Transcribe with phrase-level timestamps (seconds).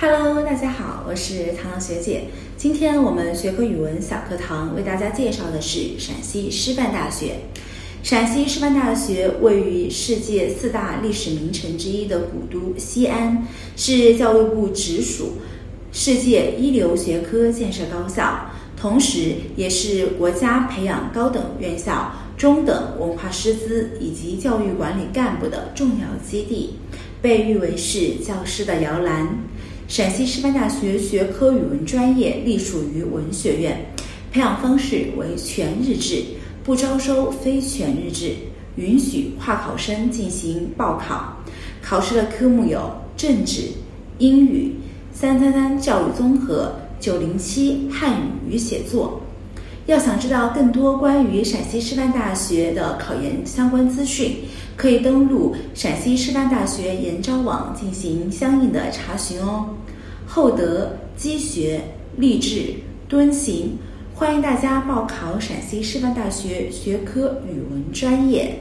[0.00, 2.28] Hello，大家好，我是唐唐学姐。
[2.56, 7.40] 今天我们学科语文小课堂为大家介绍的是陕西师范大学。
[8.04, 15.32] 陕西师范大学位于世界四大历史名城之一的古都西安，是教育部直属
[15.90, 26.76] 世界一流学科建设高校，同时也是国家培养高等院校、中等文化师资以及教育管理干部的重要基地，
[27.20, 29.36] 被誉为是教师的摇篮。
[29.88, 33.86] 陕西师范大学学科语文专业隶属于文学院，
[34.30, 36.22] 培养方式为全日制，
[36.62, 38.34] 不招收非全日制，
[38.76, 41.38] 允许跨考生进行报考。
[41.82, 43.62] 考试的科目有政治、
[44.18, 44.74] 英语、
[45.10, 49.22] 三三三教育综合、九零七汉语与写作。
[49.88, 54.36] 要想知道更多关于陕西师范大学的考研相关资讯，
[54.76, 59.70] 可以登录陕西师范大学研招网进行相应的查询哦。
[60.26, 61.80] 厚德、积学、
[62.18, 62.74] 励志、
[63.08, 63.78] 敦行，
[64.14, 68.60] 欢迎大家报考陕西师范大学学科语文专业。